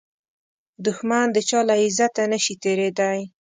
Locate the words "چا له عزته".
1.49-2.21